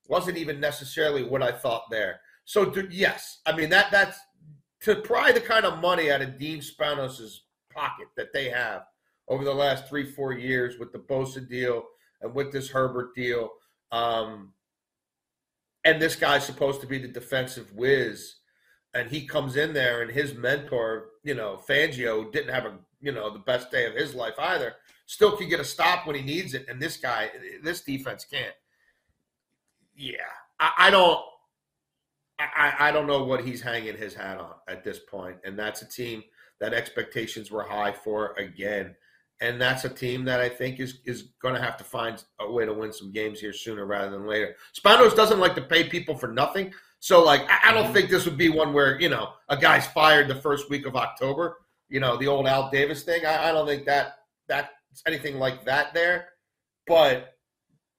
wasn't 0.08 0.38
even 0.38 0.60
necessarily 0.60 1.24
what 1.24 1.44
I 1.44 1.52
thought 1.52 1.90
there. 1.90 2.22
So 2.46 2.74
yes, 2.90 3.40
I 3.46 3.56
mean 3.56 3.70
that 3.70 3.92
that's 3.92 4.20
to 4.82 4.96
pry 4.96 5.32
the 5.32 5.42
kind 5.42 5.66
of 5.66 5.80
money 5.80 6.12
out 6.12 6.22
of 6.22 6.38
Dean 6.38 6.60
Spanos's 6.60 7.44
pocket 7.72 8.08
that 8.18 8.34
they 8.34 8.50
have 8.50 8.84
over 9.28 9.44
the 9.44 9.54
last 9.54 9.88
three, 9.88 10.06
four 10.06 10.34
years 10.34 10.80
with 10.80 10.92
the 10.92 11.00
Bosa 11.00 11.48
deal 11.48 11.84
and 12.22 12.34
with 12.34 12.52
this 12.52 12.70
Herbert 12.70 13.16
deal. 13.16 13.52
Um, 13.92 14.54
and 15.84 16.02
this 16.02 16.16
guy's 16.16 16.46
supposed 16.46 16.82
to 16.82 16.88
be 16.88 16.98
the 16.98 17.08
defensive 17.08 17.74
whiz. 17.74 18.36
And 18.94 19.10
he 19.10 19.28
comes 19.28 19.56
in 19.56 19.74
there, 19.74 20.02
and 20.02 20.12
his 20.12 20.34
mentor, 20.34 21.10
you 21.24 21.36
know, 21.36 21.62
Fangio, 21.70 22.32
didn't 22.32 22.54
have 22.54 22.66
a, 22.66 22.74
you 23.00 23.12
know, 23.12 23.30
the 23.30 23.40
best 23.40 23.70
day 23.72 23.86
of 23.86 23.94
his 23.94 24.16
life 24.16 24.34
either. 24.40 24.74
Still 25.06 25.38
can 25.38 25.48
get 25.48 25.60
a 25.60 25.66
stop 25.66 26.08
when 26.08 26.16
he 26.16 26.22
needs 26.24 26.54
it. 26.54 26.66
And 26.68 26.82
this 26.82 26.98
guy, 26.98 27.30
this 27.64 27.82
defense 27.82 28.26
can't. 28.26 28.56
Yeah. 29.96 30.18
I, 30.60 30.72
I 30.78 30.90
don't. 30.90 31.20
I, 32.40 32.74
I 32.80 32.92
don't 32.92 33.08
know 33.08 33.24
what 33.26 33.44
he's 33.44 33.62
hanging 33.62 33.98
his 33.98 34.14
hat 34.14 34.38
on 34.38 34.54
at 34.70 34.84
this 34.84 35.00
point, 35.00 35.38
and 35.44 35.60
that's 35.60 35.82
a 35.82 35.88
team 35.88 36.24
that 36.62 36.74
expectations 36.74 37.52
were 37.52 37.64
high 37.64 37.92
for 37.92 38.34
again 38.38 38.96
and 39.42 39.62
that's 39.62 39.86
a 39.86 39.90
team 39.90 40.26
that 40.26 40.40
I 40.40 40.50
think 40.50 40.80
is 40.80 41.00
is 41.06 41.30
going 41.42 41.56
to 41.56 41.62
have 41.62 41.78
to 41.78 41.84
find 41.84 42.24
a 42.40 42.52
way 42.52 42.66
to 42.66 42.74
win 42.74 42.92
some 42.92 43.12
games 43.12 43.40
here 43.40 43.54
sooner 43.54 43.86
rather 43.86 44.12
than 44.12 44.28
later. 44.28 44.56
Spanos 44.78 45.16
doesn't 45.16 45.40
like 45.40 45.56
to 45.56 45.62
pay 45.62 45.86
people 45.86 46.16
for 46.16 46.28
nothing, 46.28 46.74
so 47.00 47.24
like 47.24 47.42
I, 47.50 47.70
I 47.70 47.74
don't 47.74 47.86
mm-hmm. 47.86 47.94
think 47.94 48.10
this 48.10 48.26
would 48.26 48.38
be 48.38 48.50
one 48.50 48.74
where 48.74 49.00
you 49.00 49.10
know 49.10 49.30
a 49.48 49.58
guy's 49.58 49.88
fired 49.88 50.28
the 50.28 50.36
first 50.36 50.70
week 50.70 50.86
of 50.86 50.96
October. 50.96 51.58
You 51.88 52.00
know 52.00 52.18
the 52.18 52.28
old 52.28 52.48
Al 52.48 52.70
Davis 52.70 53.04
thing. 53.04 53.26
I, 53.26 53.50
I 53.50 53.52
don't 53.52 53.68
think 53.68 53.86
that 53.86 54.16
that's 54.48 54.70
anything 55.08 55.38
like 55.38 55.66
that 55.66 55.94
there, 55.94 56.30
but 56.88 57.36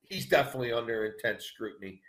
he's 0.02 0.26
definitely 0.26 0.72
under 0.72 1.06
intense 1.06 1.44
scrutiny. 1.44 2.02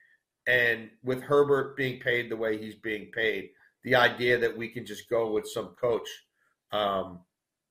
And 0.47 0.89
with 1.03 1.21
Herbert 1.21 1.77
being 1.77 1.99
paid 1.99 2.29
the 2.29 2.35
way 2.35 2.57
he's 2.57 2.75
being 2.75 3.11
paid, 3.11 3.51
the 3.83 3.95
idea 3.95 4.37
that 4.39 4.57
we 4.57 4.67
can 4.67 4.85
just 4.85 5.09
go 5.09 5.31
with 5.31 5.47
some 5.47 5.75
coach. 5.79 6.09
Um, 6.71 7.19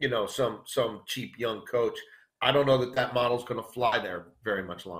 you 0.00 0.08
know 0.08 0.26
some 0.26 0.62
some 0.66 1.02
cheap 1.06 1.38
young 1.38 1.60
coach. 1.62 1.98
I 2.42 2.52
don't 2.52 2.66
know 2.66 2.78
that 2.78 2.94
that 2.94 3.14
model's 3.14 3.44
going 3.44 3.62
to 3.62 3.68
fly 3.68 3.98
there 3.98 4.28
very 4.42 4.62
much 4.62 4.86
longer. 4.86 4.99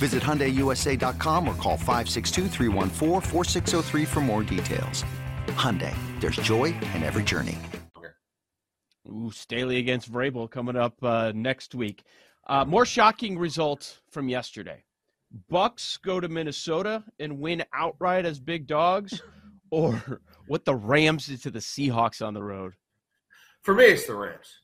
Visit 0.00 0.22
HyundaiUSA.com 0.22 1.46
or 1.46 1.54
call 1.56 1.76
562 1.76 2.48
for 4.06 4.20
more 4.20 4.42
details. 4.42 5.04
Hyundai, 5.48 5.94
there's 6.20 6.36
joy 6.36 6.74
in 6.94 7.02
every 7.02 7.22
journey. 7.22 7.58
Ooh, 9.06 9.30
Staley 9.30 9.76
against 9.76 10.10
Vrabel 10.10 10.50
coming 10.50 10.74
up 10.76 10.94
uh, 11.04 11.32
next 11.34 11.74
week. 11.74 12.04
Uh, 12.46 12.64
more 12.64 12.86
shocking 12.86 13.38
results 13.38 14.00
from 14.10 14.30
yesterday. 14.30 14.84
Bucks 15.50 15.98
go 15.98 16.18
to 16.18 16.28
Minnesota 16.28 17.04
and 17.18 17.38
win 17.38 17.62
outright 17.74 18.24
as 18.24 18.40
big 18.40 18.66
dogs, 18.66 19.20
or 19.70 20.22
what 20.46 20.64
the 20.64 20.74
Rams 20.74 21.26
did 21.26 21.42
to 21.42 21.50
the 21.50 21.58
Seahawks 21.58 22.26
on 22.26 22.32
the 22.32 22.42
road. 22.42 22.72
For 23.60 23.74
me, 23.74 23.84
it's 23.84 24.06
the 24.06 24.14
Rams. 24.14 24.60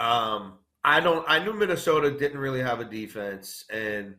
Um, 0.00 0.54
I 0.82 0.98
don't. 0.98 1.24
I 1.28 1.38
knew 1.38 1.52
Minnesota 1.52 2.10
didn't 2.10 2.40
really 2.40 2.62
have 2.62 2.80
a 2.80 2.84
defense, 2.84 3.64
and 3.70 4.16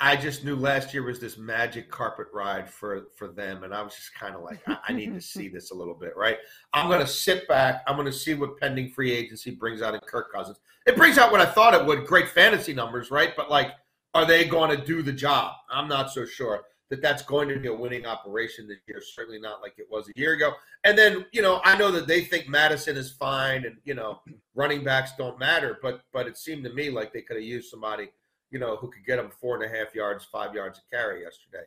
I 0.00 0.16
just 0.16 0.44
knew 0.44 0.56
last 0.56 0.92
year 0.92 1.02
was 1.02 1.20
this 1.20 1.38
magic 1.38 1.90
carpet 1.90 2.26
ride 2.32 2.68
for 2.68 3.06
for 3.16 3.28
them, 3.28 3.62
and 3.62 3.72
I 3.72 3.80
was 3.82 3.94
just 3.94 4.14
kind 4.14 4.34
of 4.34 4.42
like, 4.42 4.60
I, 4.66 4.76
I, 4.88 4.92
need 4.92 5.14
to 5.14 5.20
see 5.34 5.48
this 5.48 5.70
a 5.70 5.74
little 5.74 5.94
bit, 5.94 6.16
right? 6.16 6.38
I'm 6.72 6.88
going 6.88 7.00
to 7.00 7.06
sit 7.06 7.46
back. 7.48 7.82
I'm 7.86 7.96
going 7.96 8.06
to 8.06 8.12
see 8.12 8.34
what 8.34 8.58
pending 8.58 8.90
free 8.90 9.12
agency 9.12 9.52
brings 9.52 9.82
out 9.82 9.94
in 9.94 10.00
Kirk 10.00 10.32
Cousins. 10.32 10.58
It 10.86 10.96
brings 10.96 11.16
out 11.16 11.32
what 11.32 11.40
I 11.40 11.46
thought 11.46 11.74
it 11.74 11.86
would, 11.86 12.06
great 12.06 12.28
fantasy 12.28 12.74
numbers, 12.74 13.10
right? 13.10 13.34
But 13.36 13.50
like, 13.50 13.72
are 14.14 14.26
they 14.26 14.44
going 14.44 14.76
to 14.76 14.84
do 14.84 15.02
the 15.02 15.12
job? 15.12 15.54
I'm 15.70 15.88
not 15.88 16.10
so 16.10 16.26
sure 16.26 16.64
that 16.90 17.00
that's 17.00 17.22
going 17.22 17.48
to 17.48 17.58
be 17.58 17.68
a 17.68 17.74
winning 17.74 18.06
operation 18.06 18.68
this 18.68 18.78
year. 18.86 19.00
Certainly 19.00 19.40
not 19.40 19.62
like 19.62 19.74
it 19.78 19.86
was 19.90 20.08
a 20.08 20.12
year 20.16 20.34
ago. 20.34 20.52
And 20.84 20.96
then, 20.96 21.24
you 21.32 21.42
know, 21.42 21.60
I 21.64 21.76
know 21.76 21.90
that 21.90 22.06
they 22.06 22.22
think 22.22 22.48
Mattison 22.48 22.96
is 22.96 23.10
fine 23.12 23.64
and, 23.64 23.76
you 23.84 23.94
know, 23.94 24.20
running 24.54 24.84
backs 24.84 25.12
don't 25.16 25.38
matter, 25.38 25.78
but 25.82 26.02
but 26.12 26.26
it 26.26 26.36
seemed 26.36 26.64
to 26.64 26.72
me 26.72 26.90
like 26.90 27.12
they 27.12 27.22
could 27.22 27.36
have 27.36 27.44
used 27.44 27.70
somebody, 27.70 28.10
you 28.54 28.60
know, 28.60 28.76
who 28.76 28.88
could 28.88 29.04
get 29.04 29.16
them 29.16 29.30
four 29.40 29.60
and 29.60 29.64
a 29.64 29.76
half 29.76 29.96
yards, 29.96 30.24
five 30.24 30.54
yards 30.54 30.78
of 30.78 30.84
carry 30.88 31.22
yesterday. 31.22 31.64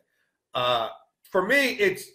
Uh, 0.54 0.88
for 1.22 1.46
me, 1.46 1.72
it's 1.72 2.06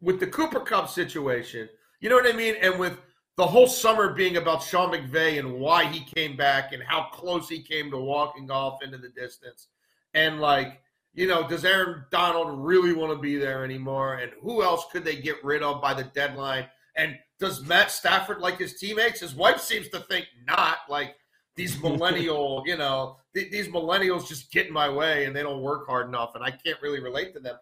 with 0.00 0.18
the 0.18 0.26
Cooper 0.26 0.60
Kupp 0.60 0.88
situation, 0.88 1.68
you 2.00 2.08
know 2.08 2.16
what 2.16 2.26
I 2.26 2.34
mean? 2.34 2.54
And 2.62 2.78
with 2.78 2.98
the 3.36 3.46
whole 3.46 3.66
summer 3.66 4.14
being 4.14 4.38
about 4.38 4.62
Sean 4.62 4.92
McVay 4.92 5.38
and 5.38 5.60
why 5.60 5.84
he 5.84 6.00
came 6.00 6.38
back 6.38 6.72
and 6.72 6.82
how 6.82 7.08
close 7.12 7.50
he 7.50 7.62
came 7.62 7.90
to 7.90 7.98
walking 7.98 8.50
off 8.50 8.82
into 8.82 8.96
the 8.96 9.10
distance. 9.10 9.68
And 10.14 10.40
like, 10.40 10.80
you 11.12 11.26
know, 11.26 11.46
does 11.46 11.66
Aaron 11.66 12.04
Donald 12.10 12.64
really 12.64 12.94
want 12.94 13.12
to 13.12 13.18
be 13.18 13.36
there 13.36 13.62
anymore? 13.62 14.14
And 14.14 14.32
who 14.40 14.62
else 14.62 14.86
could 14.90 15.04
they 15.04 15.16
get 15.16 15.44
rid 15.44 15.62
of 15.62 15.82
by 15.82 15.92
the 15.92 16.04
deadline? 16.04 16.64
And 16.96 17.18
does 17.38 17.62
Matt 17.66 17.90
Stafford 17.90 18.40
like 18.40 18.58
his 18.58 18.78
teammates? 18.78 19.20
His 19.20 19.34
wife 19.34 19.60
seems 19.60 19.90
to 19.90 20.00
think 20.00 20.24
not. 20.46 20.78
Like 20.88 21.14
these 21.58 21.78
millennial, 21.82 22.62
you 22.64 22.78
know, 22.78 23.18
th- 23.34 23.50
these 23.50 23.68
millennials 23.68 24.26
just 24.26 24.50
get 24.50 24.68
in 24.68 24.72
my 24.72 24.88
way 24.88 25.26
and 25.26 25.36
they 25.36 25.42
don't 25.42 25.60
work 25.60 25.86
hard 25.86 26.08
enough, 26.08 26.34
and 26.34 26.42
I 26.42 26.50
can't 26.50 26.80
really 26.80 27.00
relate 27.00 27.34
to 27.34 27.40
them. 27.40 27.56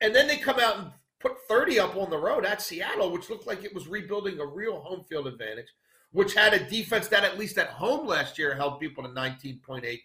And 0.00 0.14
then 0.14 0.26
they 0.26 0.36
come 0.36 0.58
out 0.60 0.78
and 0.78 0.90
put 1.20 1.32
30 1.48 1.80
up 1.80 1.96
on 1.96 2.08
the 2.08 2.18
road 2.18 2.44
at 2.44 2.62
Seattle, 2.62 3.10
which 3.10 3.28
looked 3.28 3.46
like 3.46 3.64
it 3.64 3.74
was 3.74 3.88
rebuilding 3.88 4.38
a 4.40 4.46
real 4.46 4.80
home 4.80 5.04
field 5.08 5.26
advantage, 5.26 5.68
which 6.12 6.34
had 6.34 6.54
a 6.54 6.70
defense 6.70 7.08
that 7.08 7.24
at 7.24 7.38
least 7.38 7.58
at 7.58 7.68
home 7.68 8.06
last 8.06 8.38
year 8.38 8.54
held 8.54 8.78
people 8.78 9.02
to 9.02 9.10
19.8 9.10 10.00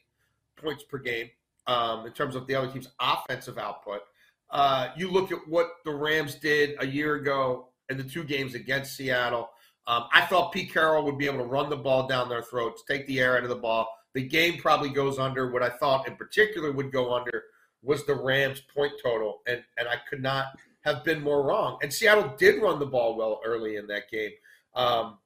points 0.58 0.84
per 0.84 0.98
game 0.98 1.30
um, 1.68 2.06
in 2.06 2.14
terms 2.14 2.36
of 2.36 2.48
the 2.48 2.56
other 2.56 2.72
team's 2.72 2.90
offensive 3.00 3.58
output. 3.58 4.02
Uh, 4.50 4.90
you 4.98 5.10
look 5.10 5.32
at 5.32 5.40
what 5.48 5.68
the 5.86 5.92
Rams 5.92 6.36
did 6.36 6.76
a 6.80 6.88
year 6.88 7.16
ago 7.16 7.68
in 7.90 7.98
the 7.98 8.04
two 8.04 8.24
games 8.24 8.56
against 8.56 8.96
Seattle. 8.96 9.50
Um, 9.88 10.06
I 10.14 10.22
thought 10.22 10.52
Pete 10.52 10.72
Carroll 10.72 11.04
would 11.06 11.18
be 11.18 11.26
able 11.26 11.40
to 11.40 11.46
run 11.46 11.70
the 11.70 11.78
ball 11.78 12.08
down 12.08 12.30
their 12.30 12.44
throats, 12.44 12.84
take 12.88 13.08
the 13.08 13.20
air 13.20 13.38
out 13.38 13.44
of 13.44 13.50
the 13.50 13.56
ball. 13.56 13.88
The 14.14 14.22
game 14.22 14.60
probably 14.60 14.90
goes 14.90 15.20
under. 15.20 15.52
What 15.52 15.64
I 15.64 15.70
thought 15.70 16.08
in 16.08 16.16
particular 16.16 16.72
would 16.72 16.92
go 16.92 17.14
under 17.14 17.46
was 17.82 18.06
the 18.06 18.16
Rams' 18.16 18.62
point 18.62 18.94
total, 19.02 19.42
and 19.48 19.64
and 19.78 19.88
I 19.88 19.96
could 20.10 20.22
not 20.22 20.48
have 20.82 21.04
been 21.04 21.22
more 21.22 21.44
wrong. 21.44 21.78
And 21.82 21.92
Seattle 21.92 22.36
did 22.38 22.62
run 22.62 22.80
the 22.80 22.86
ball 22.86 23.16
well 23.16 23.40
early 23.46 23.78
in 23.78 23.88
that 23.88 24.10
game. 24.10 24.32
Um, 24.76 25.18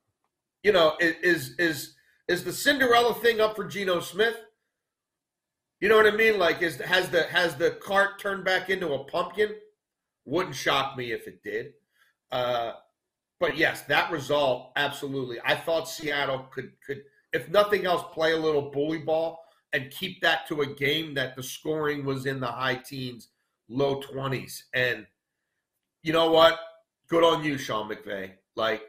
you 0.63 0.71
know, 0.71 0.95
is 0.99 1.55
is 1.57 1.95
is 2.27 2.43
the 2.43 2.53
Cinderella 2.53 3.13
thing 3.15 3.41
up 3.41 3.55
for 3.55 3.65
Geno 3.65 3.99
Smith? 3.99 4.37
You 5.79 5.89
know 5.89 5.97
what 5.97 6.07
I 6.11 6.15
mean? 6.15 6.39
Like, 6.39 6.61
is 6.61 6.77
has 6.77 7.09
the 7.09 7.23
has 7.23 7.55
the 7.55 7.71
cart 7.71 8.19
turned 8.19 8.45
back 8.45 8.69
into 8.69 8.93
a 8.93 9.03
pumpkin? 9.03 9.55
Wouldn't 10.25 10.55
shock 10.55 10.97
me 10.97 11.11
if 11.11 11.27
it 11.27 11.43
did. 11.43 11.73
Uh, 12.31 12.73
but 13.39 13.57
yes, 13.57 13.81
that 13.83 14.11
result 14.11 14.71
absolutely. 14.75 15.37
I 15.43 15.55
thought 15.55 15.89
Seattle 15.89 16.47
could 16.51 16.71
could, 16.85 17.03
if 17.33 17.49
nothing 17.49 17.85
else, 17.85 18.03
play 18.13 18.33
a 18.33 18.37
little 18.37 18.69
bully 18.71 18.99
ball 18.99 19.43
and 19.73 19.91
keep 19.91 20.21
that 20.21 20.47
to 20.47 20.61
a 20.61 20.65
game 20.65 21.13
that 21.15 21.35
the 21.35 21.43
scoring 21.43 22.05
was 22.05 22.25
in 22.25 22.39
the 22.39 22.47
high 22.47 22.75
teens, 22.75 23.29
low 23.67 24.01
twenties. 24.01 24.65
And 24.73 25.05
you 26.03 26.13
know 26.13 26.31
what? 26.31 26.59
Good 27.07 27.23
on 27.23 27.43
you, 27.43 27.57
Sean 27.57 27.89
McVay. 27.89 28.31
Like 28.55 28.83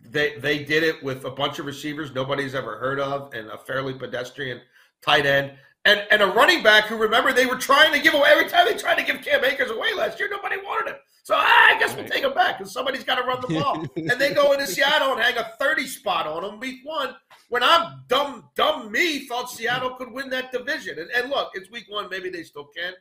they 0.00 0.38
they 0.38 0.64
did 0.64 0.82
it 0.82 1.02
with 1.02 1.24
a 1.24 1.30
bunch 1.30 1.58
of 1.58 1.66
receivers 1.66 2.14
nobody's 2.14 2.54
ever 2.54 2.78
heard 2.78 2.98
of 2.98 3.34
and 3.34 3.48
a 3.48 3.58
fairly 3.58 3.92
pedestrian 3.92 4.58
tight 5.02 5.26
end 5.26 5.52
and 5.84 6.02
and 6.10 6.22
a 6.22 6.26
running 6.26 6.62
back 6.62 6.86
who 6.86 6.96
remember 6.96 7.32
they 7.32 7.46
were 7.46 7.56
trying 7.56 7.92
to 7.92 8.00
give 8.00 8.14
away 8.14 8.28
every 8.30 8.48
time 8.48 8.66
they 8.66 8.76
tried 8.76 8.96
to 8.96 9.04
give 9.04 9.22
Cam 9.22 9.44
Akers 9.44 9.70
away 9.70 9.94
last 9.94 10.18
year, 10.18 10.28
nobody 10.30 10.56
wanted 10.58 10.90
him. 10.90 10.96
So 11.22 11.34
ah, 11.36 11.74
I 11.74 11.78
guess 11.78 11.94
we'll 11.96 12.08
take 12.08 12.22
him 12.22 12.29
back 12.50 12.58
because 12.58 12.72
somebody's 12.72 13.04
got 13.04 13.16
to 13.16 13.22
run 13.22 13.40
the 13.40 13.48
ball. 13.60 13.84
and 13.96 14.20
they 14.20 14.34
go 14.34 14.52
into 14.52 14.66
Seattle 14.66 15.12
and 15.12 15.20
hang 15.20 15.36
a 15.36 15.52
30 15.58 15.86
spot 15.86 16.26
on 16.26 16.42
them 16.42 16.60
week 16.60 16.80
one. 16.84 17.14
When 17.48 17.62
I'm 17.62 18.02
dumb, 18.08 18.48
dumb 18.54 18.92
me 18.92 19.26
thought 19.26 19.50
Seattle 19.50 19.90
could 19.90 20.12
win 20.12 20.30
that 20.30 20.52
division. 20.52 20.98
And, 20.98 21.10
and 21.10 21.30
look, 21.30 21.50
it's 21.54 21.70
week 21.70 21.86
one, 21.88 22.08
maybe 22.10 22.30
they 22.30 22.42
still 22.42 22.68
can. 22.76 22.94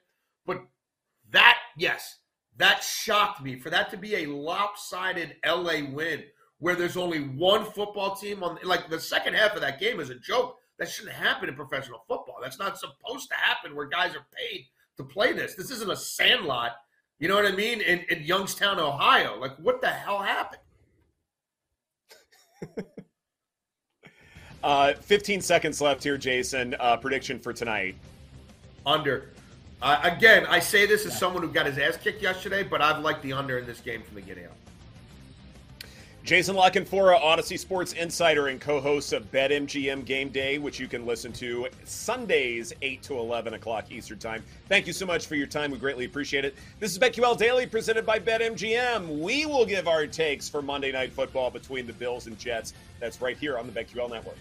But 0.46 0.63
that, 1.32 1.58
yes, 1.77 2.20
that 2.58 2.84
shocked 2.84 3.44
me. 3.44 3.60
For 3.60 3.70
that 3.70 3.89
to 3.91 3.98
be 3.98 4.15
a 4.15 4.25
lopsided 4.25 5.36
LA 5.46 5.89
win 5.91 6.24
where 6.60 6.75
there's 6.75 6.98
only 6.98 7.20
one 7.20 7.65
football 7.65 8.15
team 8.15 8.44
on 8.44 8.58
like 8.63 8.89
the 8.89 9.00
second 9.00 9.34
half 9.34 9.56
of 9.56 9.62
that 9.62 9.79
game 9.79 10.00
is 10.00 10.10
a 10.10 10.15
joke 10.15 10.58
that 10.77 10.89
shouldn't 10.89 11.15
happen 11.15 11.48
in 11.48 11.56
professional 11.56 12.03
football. 12.08 12.38
That's 12.41 12.60
not 12.60 12.77
supposed 12.77 13.29
to 13.29 13.36
happen 13.36 13.75
where 13.75 13.88
guys 13.88 14.15
are 14.15 14.25
paid 14.36 14.65
to 14.98 15.03
play 15.03 15.32
this. 15.32 15.56
This 15.56 15.72
isn't 15.72 15.92
a 15.92 15.96
sandlot, 15.96 16.72
you 17.20 17.27
know 17.27 17.36
what 17.36 17.46
I 17.46 17.51
mean, 17.51 17.82
in, 17.82 18.00
in 18.10 18.24
Youngstown, 18.24 18.79
Ohio. 18.79 19.38
Like, 19.40 19.55
what 19.58 19.82
the 19.82 19.88
hell 19.88 20.20
happened? 20.20 20.62
uh, 24.64 24.94
15 24.94 25.42
seconds 25.42 25.82
left 25.82 26.03
here, 26.03 26.18
Jason. 26.18 26.75
Uh, 26.79 26.96
prediction 26.96 27.40
for 27.40 27.51
tonight. 27.51 27.96
Under. 28.86 29.32
Uh, 29.82 30.00
again, 30.03 30.46
I 30.48 30.60
say 30.60 30.86
this 30.86 31.05
as 31.05 31.18
someone 31.18 31.44
who 31.44 31.50
got 31.50 31.66
his 31.66 31.77
ass 31.77 31.98
kicked 31.98 32.22
yesterday, 32.22 32.64
but 32.64 32.82
I've 32.82 33.03
liked 33.03 33.22
the 33.22 33.34
under 33.34 33.58
in 33.58 33.66
this 33.66 33.82
game 33.82 34.01
from 34.01 34.16
the 34.16 34.22
get 34.22 34.38
out. 34.38 34.53
Jason 36.29 36.55
Lockenfora, 36.55 37.20
Audacy 37.20 37.57
Sports 37.57 37.94
Insider 37.94 38.50
and 38.50 38.61
co-host 38.61 39.13
of 39.13 39.31
BetMGM 39.31 40.05
Game 40.05 40.29
Day, 40.29 40.59
which 40.59 40.79
you 40.79 40.87
can 40.87 41.03
listen 41.07 41.33
to 41.33 41.68
Sundays 41.85 42.72
8 42.83 43.01
to 43.01 43.18
11 43.18 43.55
o'clock 43.55 43.92
Eastern 43.92 44.20
Time. 44.20 44.44
Thank 44.68 44.85
you 44.85 44.94
so 44.94 45.07
much 45.07 45.25
for 45.25 45.33
your 45.33 45.48
time. 45.48 45.72
We 45.72 45.79
greatly 45.79 46.05
appreciate 46.05 46.46
it. 46.46 46.53
This 46.79 46.92
is 46.92 47.00
BetQL 47.00 47.35
Daily 47.35 47.65
presented 47.65 48.05
by 48.05 48.20
BetMGM. 48.20 49.18
We 49.18 49.48
will 49.48 49.65
give 49.65 49.87
our 49.87 50.05
takes 50.05 50.48
for 50.48 50.61
Monday 50.61 50.92
Night 50.92 51.11
Football 51.11 51.50
between 51.50 51.87
the 51.87 51.94
Bills 51.94 52.27
and 52.27 52.37
Jets. 52.37 52.75
That's 53.00 53.20
right 53.24 53.35
here 53.35 53.57
on 53.57 53.65
the 53.65 53.74
BetQL 53.74 54.11
Network. 54.11 54.37